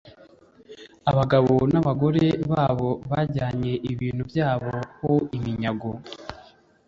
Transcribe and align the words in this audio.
abagabo 1.11 1.53
n’abagore 1.73 2.25
babo 2.51 2.89
bajyane 3.11 3.71
ibintu 3.91 4.23
byabo 4.31 4.71
ho 4.99 5.13
iminyago 5.37 5.91